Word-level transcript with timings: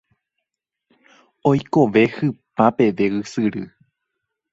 Oikove 1.49 2.03
hypa 2.15 2.65
peve 2.77 3.05
ysyry. 3.19 3.63